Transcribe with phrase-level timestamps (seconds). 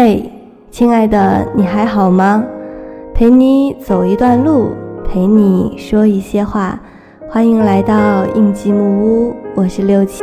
[0.00, 0.30] 嘿，
[0.70, 2.44] 亲爱的，你还好吗？
[3.12, 4.68] 陪你走一段路，
[5.04, 6.78] 陪你说一些话。
[7.28, 10.22] 欢迎来到应季木屋，我是六七。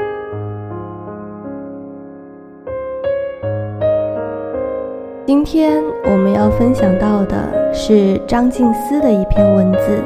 [5.25, 10.01] 今天我们要分享到的是张静思的一篇文字。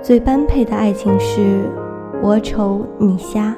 [0.00, 1.64] 最般配的爱情是，
[2.22, 3.52] 我丑你瞎。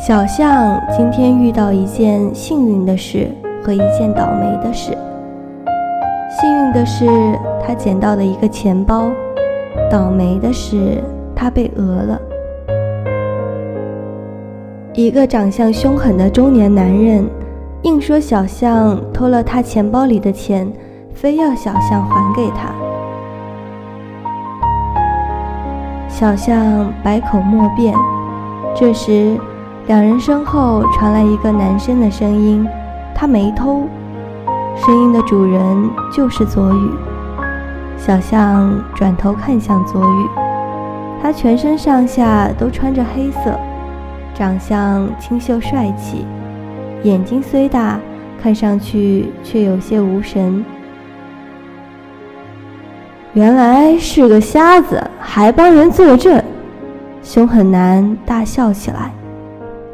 [0.00, 3.30] 小象今天遇到一件幸运的事
[3.62, 4.96] 和一件倒霉的事。
[6.30, 7.06] 幸运的是，
[7.62, 9.10] 他捡到了一个钱包；
[9.90, 11.04] 倒霉的是，
[11.36, 12.18] 他被讹了。
[14.94, 17.28] 一个长相凶狠的中年男人，
[17.82, 20.66] 硬说小象偷了他钱包里的钱，
[21.12, 22.72] 非要小象还给他。
[26.08, 27.94] 小象百口莫辩。
[28.74, 29.36] 这时，
[29.90, 32.64] 两人身后传来一个男生的声音
[33.12, 33.88] ：“他没偷。”
[34.78, 36.90] 声音的主人就是左宇。
[37.96, 40.28] 小象转头看向左宇，
[41.20, 43.58] 他全身上下都穿着黑色，
[44.32, 46.24] 长相清秀帅气，
[47.02, 47.98] 眼睛虽大，
[48.40, 50.64] 看上去却有些无神。
[53.32, 56.40] 原来是个瞎子，还帮人作证。
[57.24, 59.10] 凶狠男大笑起来。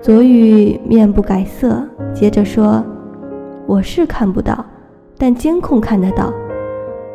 [0.07, 1.83] 左宇面不改色，
[2.15, 2.81] 接着说
[3.67, 4.65] ：“我是看不到，
[5.19, 6.33] 但监控看得到。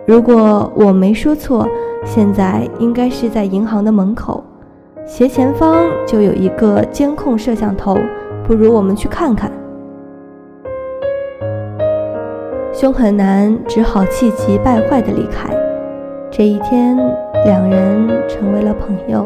[0.06, 1.66] 如果我没说错，
[2.04, 4.44] 现在应该是在银行的门口，
[5.06, 7.98] 斜前方就有一个监控摄像头。
[8.44, 9.50] 不如我们去看看。”
[12.76, 15.50] 凶狠男只好气急败坏地离开。
[16.30, 16.98] 这一天，
[17.46, 19.26] 两人成为了朋友。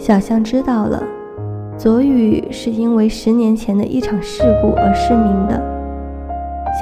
[0.00, 1.02] 小象知道了，
[1.76, 5.62] 左宇是因为十年前的一场事故而失明的。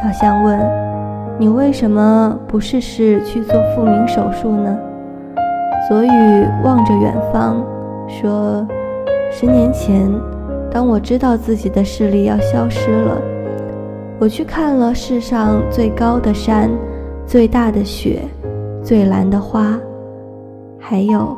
[0.00, 0.56] 小象问
[1.36, 4.78] ：“你为什么不试试去做复明手术呢？”
[5.90, 7.60] 左宇望着远方，
[8.06, 8.64] 说
[9.32, 10.08] ：“十年前，
[10.70, 13.20] 当我知道自己的视力要消失了，
[14.20, 16.70] 我去看了世上最高的山、
[17.26, 18.20] 最大的雪、
[18.80, 19.76] 最蓝的花，
[20.78, 21.36] 还有……”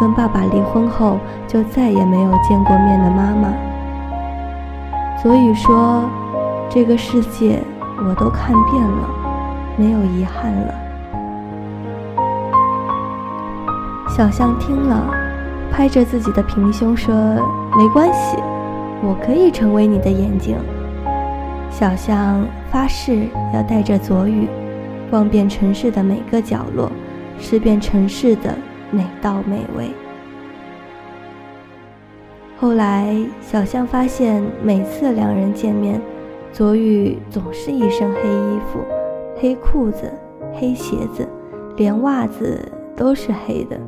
[0.00, 3.52] 跟爸爸离婚后就再也没有见过面的妈妈，
[5.20, 6.04] 所以说，
[6.70, 7.60] 这个世界
[8.06, 9.08] 我都看遍了，
[9.76, 10.74] 没有遗憾了。
[14.08, 15.12] 小象听了，
[15.72, 17.14] 拍着自己的平胸说
[17.76, 18.36] ：“没关系，
[19.02, 20.56] 我可以成为你的眼睛。”
[21.70, 24.48] 小象发誓要带着左宇，
[25.10, 26.90] 望遍城市的每个角落，
[27.38, 28.54] 吃遍城市的。
[28.90, 29.90] 美道美味。
[32.60, 36.00] 后来，小象发现，每次两人见面，
[36.52, 38.80] 左宇总是一身黑衣服、
[39.36, 40.12] 黑裤子、
[40.52, 41.26] 黑鞋子，
[41.76, 42.60] 连袜子
[42.96, 43.78] 都是黑的。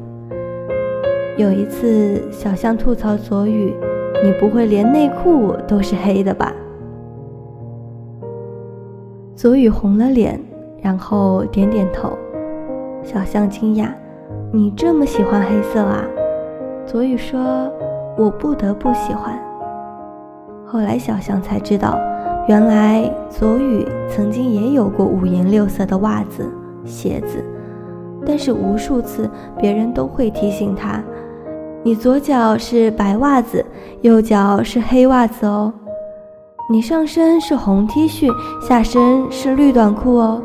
[1.36, 3.74] 有一次，小象吐槽左宇
[4.22, 6.52] ：“你不会连内裤都是黑的吧？”
[9.34, 10.40] 左宇红了脸，
[10.80, 12.16] 然后点点头。
[13.02, 13.88] 小象惊讶。
[14.52, 16.02] 你这么喜欢黑色啊？
[16.84, 17.70] 左宇说
[18.18, 19.38] ：“我不得不喜欢。”
[20.66, 21.96] 后来小象才知道，
[22.48, 26.52] 原来左宇曾经也有过五颜六色的袜子、
[26.84, 27.44] 鞋子，
[28.26, 31.00] 但是无数次别人都会提醒他
[31.84, 33.64] ：“你左脚是白袜子，
[34.00, 35.72] 右脚是黑袜子哦；
[36.68, 38.28] 你上身是红 T 恤，
[38.60, 40.42] 下身是绿短裤哦。”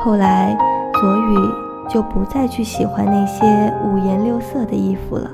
[0.00, 0.56] 后来
[0.94, 1.69] 左宇。
[1.92, 3.44] 就不再去喜欢那些
[3.84, 5.28] 五颜六色的衣服了。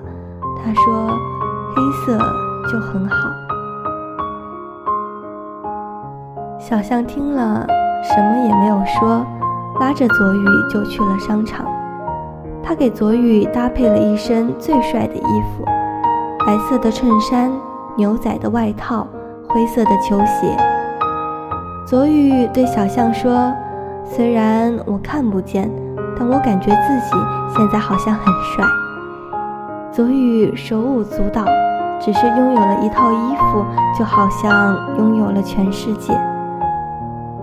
[0.65, 1.09] 他说
[1.77, 2.19] ：“黑色
[2.73, 3.29] 就很好。”
[6.59, 7.67] 小象听了，
[8.03, 9.25] 什么也没有说，
[9.79, 11.67] 拉着左宇就去了商场。
[12.63, 15.65] 他给左宇搭配了一身最帅的衣服：
[16.45, 17.53] 白色的衬衫、
[17.97, 19.07] 牛仔的外套、
[19.49, 20.57] 灰色的球鞋。
[21.87, 23.53] 左宇对小象说
[24.05, 25.71] ：“虽然我看不见。”
[26.19, 27.17] 但我感觉自己
[27.57, 28.65] 现在好像很帅。
[29.93, 31.45] 左宇手舞足蹈，
[32.01, 33.65] 只是拥有了一套衣服，
[33.99, 36.13] 就好像拥有了全世界。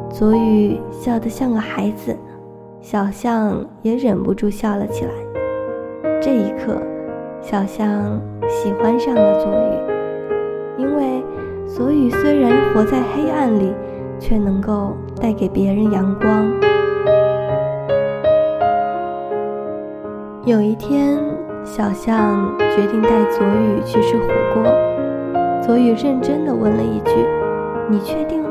[0.09, 2.15] 左宇笑得像个孩子，
[2.79, 5.11] 小象也忍不住笑了起来。
[6.21, 6.79] 这一刻，
[7.41, 11.23] 小象喜欢上了左宇，因为
[11.67, 13.73] 左宇虽然活在黑暗里，
[14.19, 16.72] 却能够带给别人阳光。
[20.45, 21.18] 有一天，
[21.63, 24.63] 小象决定带佐宇去吃火锅。
[25.62, 27.12] 佐宇认真地问了一句
[27.90, 28.44] ：“你确定？”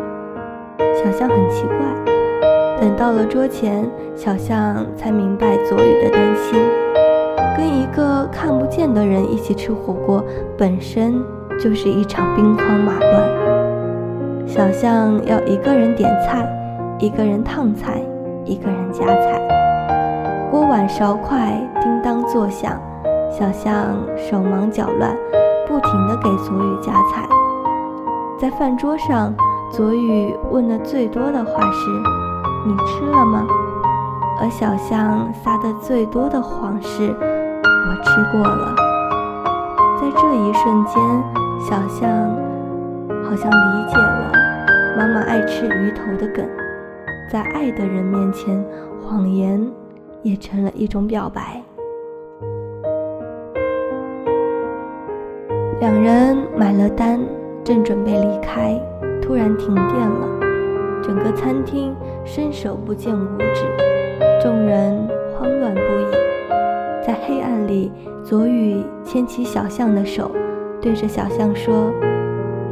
[0.97, 1.77] 小象很奇怪。
[2.81, 3.87] 等到了桌前，
[4.17, 6.59] 小象才明白佐宇的担心。
[7.55, 10.25] 跟一个看不见的人一起吃火锅，
[10.57, 11.23] 本身
[11.61, 14.47] 就是一场兵荒马乱。
[14.47, 16.49] 小象要一个人点菜，
[16.99, 18.01] 一个人烫菜，
[18.47, 20.49] 一个人夹菜。
[20.51, 21.59] 锅碗勺筷
[22.03, 22.81] 当作响，
[23.31, 25.17] 小象手忙脚乱，
[25.67, 27.29] 不停地给佐宇夹菜。
[28.39, 29.33] 在饭桌上，
[29.71, 31.91] 佐宇问的最多的话是
[32.67, 33.47] ：“你吃了吗？”
[34.41, 37.15] 而小象撒的最多的谎是。
[37.65, 38.75] 我吃过了，
[40.01, 41.01] 在这一瞬间，
[41.61, 42.09] 小象
[43.23, 44.33] 好像理解了
[44.97, 46.45] 妈妈爱吃鱼头的梗。
[47.31, 48.65] 在爱的人面前，
[49.01, 49.65] 谎言
[50.23, 51.63] 也成了一种表白。
[55.83, 57.19] 两人买了单，
[57.65, 58.81] 正准备离开，
[59.21, 60.29] 突然停电了，
[61.03, 61.93] 整个餐厅
[62.25, 63.65] 伸手不见五指，
[64.41, 64.97] 众人
[65.35, 67.05] 慌乱不已。
[67.05, 67.91] 在黑暗里，
[68.23, 70.31] 左宇牵起小象的手，
[70.81, 71.91] 对着小象说：“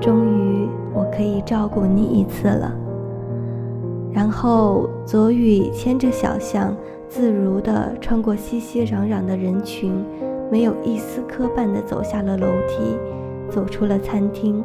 [0.00, 2.72] 终于，我可以照顾你一次了。”
[4.14, 6.76] 然后，左宇牵着小象，
[7.08, 9.92] 自如地穿过熙熙攘攘的人群，
[10.50, 12.96] 没有一丝磕绊地走下了楼梯，
[13.48, 14.62] 走出了餐厅，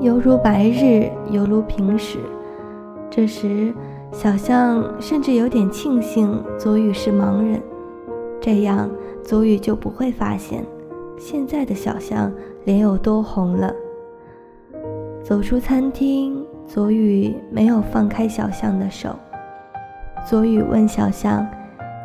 [0.00, 2.18] 犹如白日，犹如平时。
[3.10, 3.72] 这时。
[4.12, 7.60] 小象甚至有点庆幸左宇是盲人，
[8.40, 8.88] 这样
[9.24, 10.64] 左宇就不会发现
[11.18, 12.32] 现在的小象
[12.62, 13.74] 脸有多红了。
[15.20, 19.10] 走出餐厅，左宇没有放开小象的手。
[20.24, 21.44] 左宇问小象：“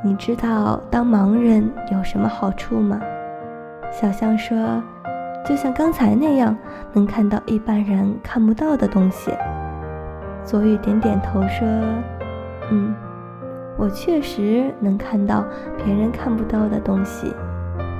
[0.04, 3.00] 你知道当盲人有什么好处吗？”
[3.92, 4.81] 小象说
[5.46, 6.56] ：“就像刚才那样，
[6.94, 9.31] 能看到一般人看不到的东西。”
[10.46, 11.68] 佐宇点点头说
[12.72, 12.96] ：“嗯，
[13.78, 15.44] 我确实能看到
[15.84, 17.34] 别人看不到的东西，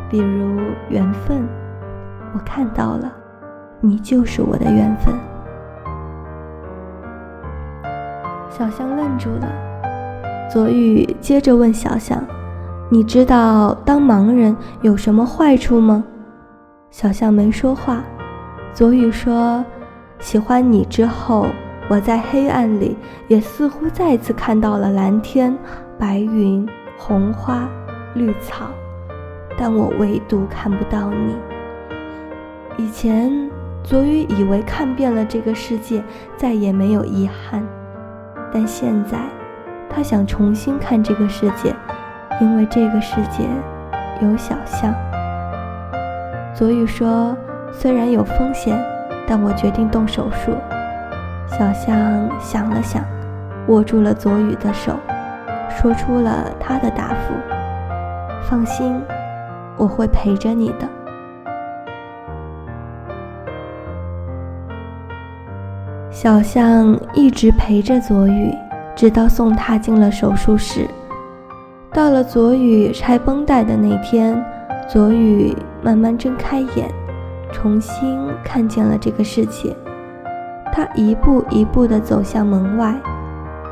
[0.10, 0.60] 比如
[0.90, 1.48] 缘分。
[2.34, 3.12] 我看到了，
[3.81, 5.13] 你就是我的缘分。”
[8.50, 9.69] 小象愣住了。
[10.51, 12.22] 左宇接着问小象
[12.90, 16.04] ：“你知道当盲人有什么坏处吗？”
[16.92, 18.04] 小象没说话。
[18.74, 19.63] 左宇说
[20.19, 21.48] ：“喜欢你之后。”
[21.92, 22.96] 我在黑暗里，
[23.28, 25.57] 也似乎再次看到了蓝天、
[25.98, 26.63] 白云、
[26.95, 27.68] 红花、
[28.13, 28.68] 绿草，
[29.57, 31.36] 但我唯独看不到你。
[32.78, 33.50] 以前，
[33.84, 36.04] 左宇以为看遍了这个世界，
[36.38, 37.68] 再也没有遗憾，
[38.54, 39.18] 但现在，
[39.89, 41.75] 他想重新看这个世界，
[42.39, 43.47] 因为这个世界
[44.21, 44.94] 有小象。
[46.53, 47.36] 左宇说
[47.74, 48.80] ：“虽然有风险，
[49.27, 50.53] 但我决定动手术。”
[51.47, 53.03] 小象想了想，
[53.68, 54.94] 握住了左宇的手，
[55.69, 57.33] 说出了他的答复
[58.47, 59.01] ：“放心，
[59.75, 60.88] 我会陪着你的。”
[66.11, 68.54] 小象一直陪着左宇，
[68.99, 70.85] 直到送他进了手术室。
[71.94, 74.44] 到了左宇拆绷带的那天，
[74.89, 76.91] 左宇慢慢睁开眼，
[77.49, 79.73] 重新看见了这个世界。
[80.73, 82.94] 他一步一步地走向门外，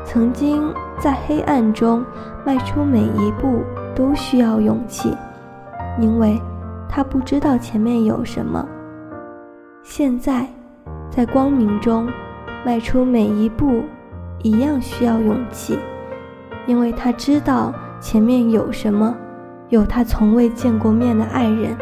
[0.02, 2.02] 曾经在黑暗中
[2.42, 3.62] 迈出每一步
[3.94, 5.14] 都需要勇气，
[6.00, 6.40] 因为
[6.88, 8.66] 他不知道前面有什么。
[9.82, 10.46] 现在，
[11.10, 12.08] 在光明中
[12.64, 13.82] 迈出每一步
[14.42, 15.78] 一样需要勇气，
[16.66, 19.14] 因为他知道前面有什么，
[19.68, 21.76] 有他从未见过面的爱人。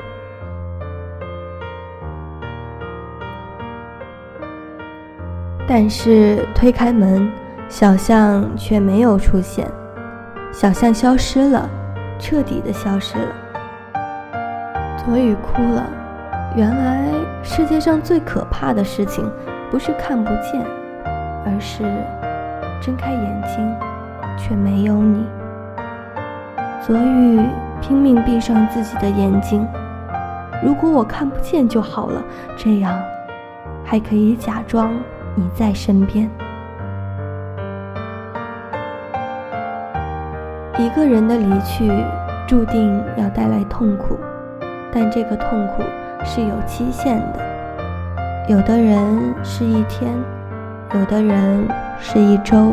[5.68, 7.30] 但是推开门，
[7.68, 9.68] 小象却没有出现。
[10.52, 11.68] 小象消失了，
[12.18, 13.34] 彻底的消失了。
[14.96, 15.84] 左宇哭了。
[16.56, 19.30] 原来世界上最可怕的事情，
[19.70, 20.64] 不是看不见，
[21.44, 21.82] 而是
[22.80, 23.76] 睁开眼睛
[24.36, 25.26] 却没有你。
[26.84, 27.40] 佐宇
[27.80, 29.66] 拼命闭上自己的眼睛。
[30.62, 32.22] 如果我看不见就好了，
[32.56, 32.98] 这样
[33.84, 34.90] 还可以假装。
[35.38, 36.30] 你在身边。
[40.78, 41.90] 一个人的离去
[42.46, 44.18] 注定要带来痛苦，
[44.90, 45.82] 但这个痛苦
[46.24, 47.40] 是有期限的。
[48.48, 50.10] 有的人是一天，
[50.94, 52.72] 有的人是一周，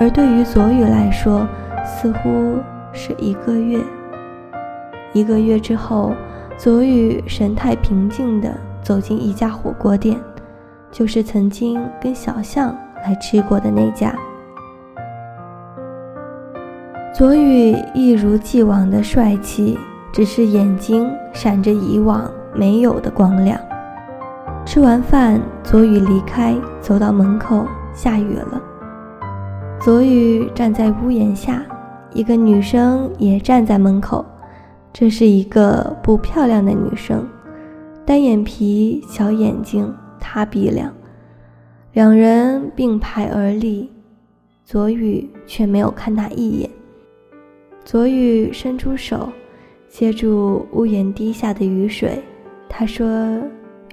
[0.00, 1.46] 而对于佐宇来说，
[1.84, 2.58] 似乎
[2.92, 3.78] 是一个月。
[5.12, 6.12] 一个月之后，
[6.56, 10.18] 左宇神态平静地走进一家火锅店，
[10.90, 14.14] 就是曾经跟小象来吃过的那家。
[17.14, 19.78] 左宇一如既往的帅气，
[20.12, 23.58] 只是眼睛闪着以往没有的光亮。
[24.66, 27.64] 吃完饭，左宇离开，走到门口，
[27.96, 28.62] 下雨了。
[29.80, 31.64] 左宇站在屋檐下，
[32.12, 34.24] 一个女生也站在门口。
[34.92, 37.26] 这是一个不漂亮的女生，
[38.06, 40.90] 单眼皮、小眼睛、塌鼻梁，
[41.92, 43.90] 两人并排而立，
[44.64, 46.70] 左宇却没有看她一眼。
[47.84, 49.28] 左宇伸出手，
[49.88, 52.22] 接住屋檐滴下的雨水。
[52.68, 53.06] 他说：“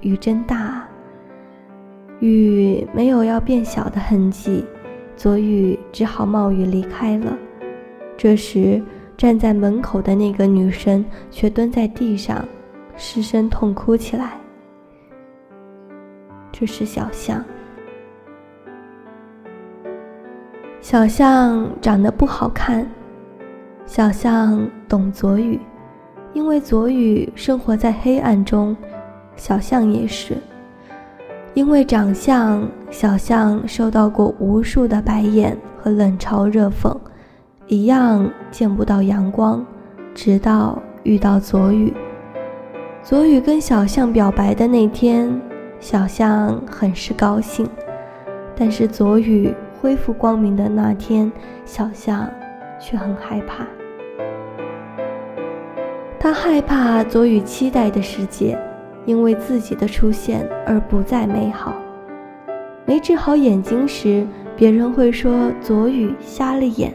[0.02, 0.83] 雨真大。”啊
[2.24, 4.64] 雨没有要变小的痕迹，
[5.14, 7.36] 左雨只好冒雨离开了。
[8.16, 8.82] 这时，
[9.14, 12.42] 站在门口的那个女生却蹲在地上，
[12.96, 14.38] 失声痛哭起来。
[16.50, 17.44] 这是小象。
[20.80, 22.88] 小象长得不好看。
[23.84, 25.60] 小象懂左雨，
[26.32, 28.74] 因为左雨生活在黑暗中，
[29.36, 30.34] 小象也是。
[31.54, 36.94] 因为长相，小象受到过无数的白眼和冷嘲热讽，
[37.66, 39.64] 一样见不到阳光，
[40.14, 41.94] 直到遇到左雨。
[43.02, 45.40] 左雨跟小象表白的那天，
[45.80, 47.66] 小象很是高兴，
[48.56, 51.32] 但是左雨恢复光明的那天，
[51.64, 52.28] 小象。
[52.80, 53.64] 却很害怕，
[56.18, 58.58] 他害怕左雨期待的世界，
[59.06, 61.74] 因为自己的出现而不再美好。
[62.86, 66.90] 没治好眼睛时，别人会说左雨瞎了眼；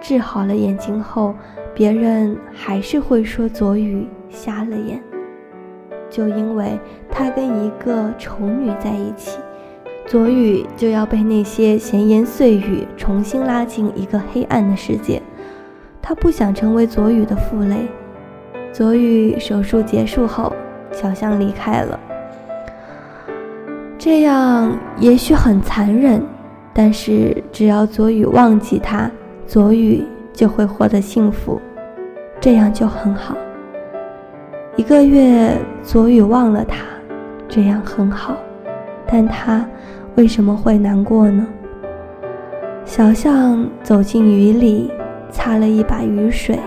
[0.00, 1.34] 治好了眼睛后，
[1.74, 5.02] 别人还是会说左雨瞎了眼。
[6.10, 6.78] 就因为
[7.10, 9.38] 他跟一个丑女在一起。
[10.04, 15.22] 左宇就要被那些闲言碎语重新拉进一个黑暗的世界，
[16.02, 17.86] 他不想成为左宇的负累。
[18.72, 20.52] 左宇手术结束后，
[20.92, 21.98] 小象离开了。
[23.98, 26.20] 这样也许很残忍，
[26.72, 29.10] 但是只要左宇忘记他，
[29.46, 31.60] 左宇就会获得幸福，
[32.40, 33.36] 这样就很好。
[34.76, 36.78] 一个月，左宇忘了他，
[37.48, 38.36] 这样很好，
[39.06, 39.64] 但他。
[40.14, 41.46] 为什么会难过呢？
[42.84, 44.92] 小象走进雨里，
[45.30, 46.58] 擦了一把雨水，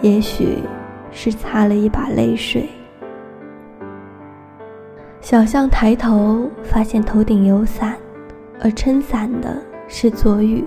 [0.00, 0.58] 也许
[1.10, 2.68] 是擦了一把泪水。
[5.32, 7.96] 小象抬头，发现头顶有伞，
[8.60, 9.56] 而撑伞的
[9.88, 10.62] 是左雨。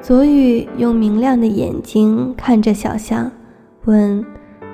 [0.00, 3.28] 左雨用明亮的眼睛看着小象，
[3.86, 4.24] 问：“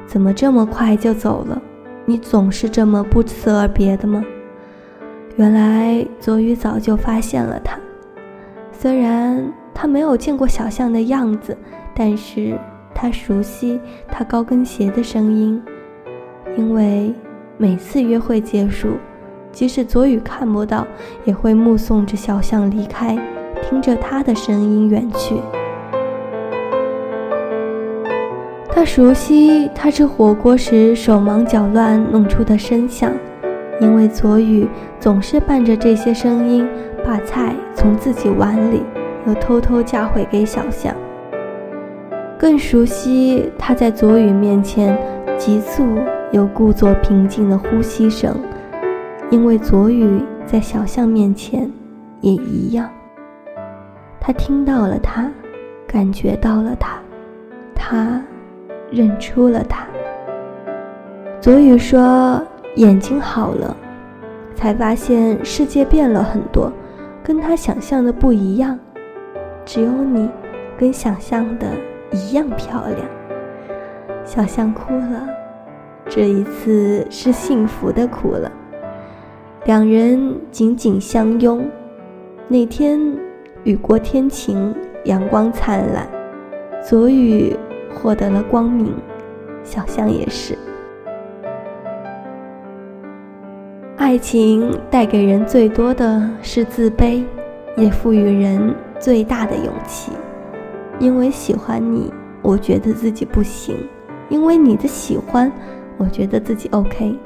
[0.07, 1.63] 怎么这么快就走了？
[2.05, 4.23] 你总是这么不辞而别的吗？”
[5.37, 7.79] 原来左雨早就发现了他，
[8.73, 9.43] 虽然
[9.73, 11.57] 他没有见过小象的样子，
[11.95, 12.59] 但是
[12.95, 15.63] 他熟悉他高跟鞋的声音，
[16.59, 17.15] 因为
[17.59, 18.89] 每次约会结束，
[19.51, 20.87] 即使左宇看不到，
[21.25, 23.17] 也会目送着小象离开，
[23.63, 25.37] 听着他的声音远去。
[28.69, 33.11] 他熟悉他吃火锅时手忙脚乱弄出的声响。
[33.79, 34.67] 因为左宇
[34.99, 36.67] 总是伴着这些声音，
[37.05, 38.83] 把菜从自己碗里
[39.27, 40.95] 又偷偷夹回给小象。
[42.39, 44.99] 更熟悉他在左宇面前
[45.37, 45.85] 急促
[46.37, 48.37] 又故作平静的呼吸声，
[49.31, 51.71] 因为左宇在小象面前
[52.21, 52.91] 也一样。
[54.21, 55.31] 他听到了他，
[55.87, 56.99] 感觉到了他，
[57.75, 58.23] 他
[58.91, 59.87] 认出了他。
[61.41, 62.43] 左宇说。
[62.77, 63.75] 眼睛好了，
[64.55, 66.71] 才发现世界变了很多，
[67.25, 68.79] 跟他想象的不一样。
[69.65, 70.29] 只有你，
[70.77, 71.67] 跟想象的
[72.13, 72.99] 一样漂亮。
[74.27, 75.27] 小象哭了，
[76.09, 78.51] 这一次是幸福的哭了。
[79.65, 81.69] 两人紧紧相拥。
[82.49, 83.01] 那天
[83.65, 84.73] 雨过天晴，
[85.05, 86.07] 阳光灿烂，
[86.81, 87.57] 左雨
[87.93, 88.95] 获得了光明，
[89.65, 90.57] 小象也是。
[93.97, 97.25] 爱情带给人最多的是自卑，
[97.77, 100.13] 也赋予人最大的勇气。
[101.01, 103.75] 因为喜欢你，我觉得自己不行；
[104.29, 105.51] 因为你的喜欢，
[105.99, 107.19] 我觉得自己 ok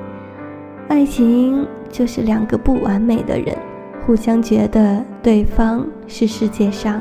[0.88, 3.56] 爱情就是两个不完美的人
[4.06, 7.00] 互相觉得对方是世界上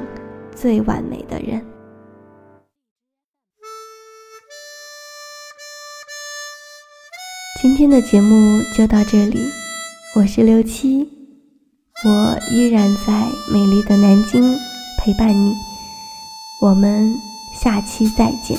[0.53, 1.59] 最完美的人。
[7.61, 9.37] 今天的节目就到这里
[10.15, 11.01] 我是六七
[12.05, 14.55] 我依然在美丽的南京
[14.97, 15.53] 陪伴你
[16.61, 17.13] 我们
[17.53, 18.57] 下期再见。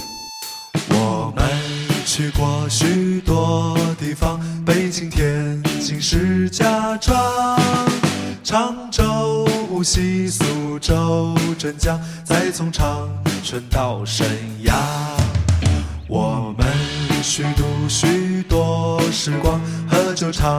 [2.20, 7.58] 去过许多地方，北京、天津、石家庄、
[8.44, 13.08] 常州、无锡、苏州、镇江，再从长
[13.42, 14.26] 春到沈
[14.62, 14.76] 阳。
[16.08, 16.68] 我们
[17.22, 19.58] 虚度许多时光，
[19.88, 20.52] 喝酒、唱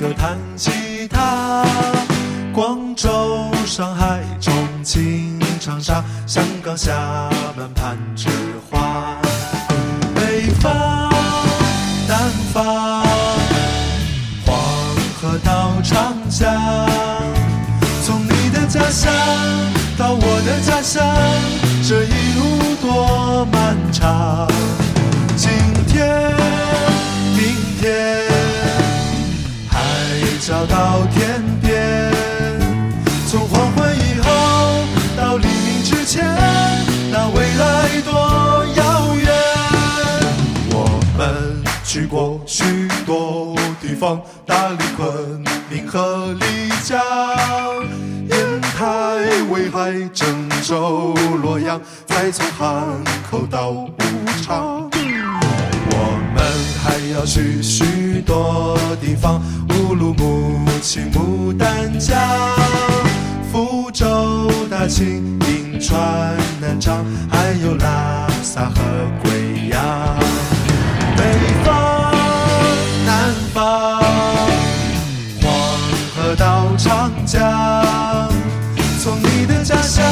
[0.00, 1.66] 歌、弹吉他。
[2.54, 8.30] 广州、上海、重庆、长沙、香港、厦门、攀枝
[8.70, 9.20] 花。
[10.14, 10.72] 北方
[18.74, 19.08] 家乡
[19.96, 21.00] 到我的家乡，
[21.86, 24.48] 这一路多漫长。
[25.36, 25.48] 今
[25.86, 26.34] 天、
[27.36, 28.26] 明天，
[29.68, 29.78] 海
[30.40, 32.10] 角到天边，
[33.28, 34.28] 从黄昏以后
[35.16, 36.24] 到黎明之前，
[37.12, 39.30] 那未来多遥远。
[40.70, 46.98] 我们去过许多地方，大理、昆明和丽江，
[49.54, 52.84] 威海、郑州、洛阳，再从汉
[53.30, 53.92] 口到武
[54.42, 54.90] 昌。
[55.90, 55.96] 我
[56.34, 56.44] 们
[56.82, 62.18] 还要去许多地方，乌鲁木齐、牡丹江、
[63.52, 68.74] 福州、大庆、银川、南昌，还有拉萨和
[69.22, 69.80] 贵阳。
[71.16, 71.22] 北
[71.64, 72.12] 方、
[73.06, 74.02] 南方，
[75.40, 75.48] 黄
[76.16, 78.28] 河到长江，
[79.64, 80.04] 家乡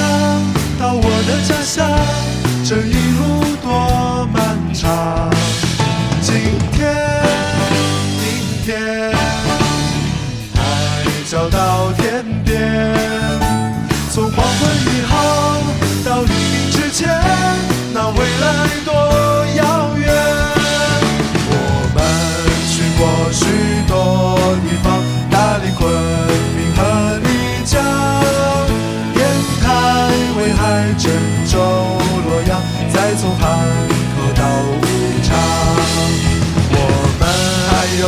[0.81, 1.87] 到我的家乡，
[2.65, 5.31] 这一路多漫长。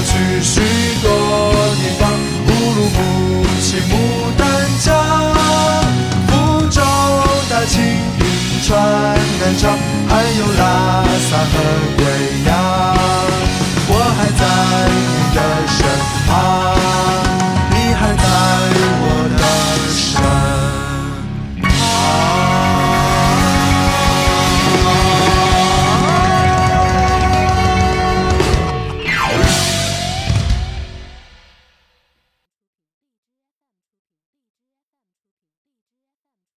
[0.05, 0.74] 只是。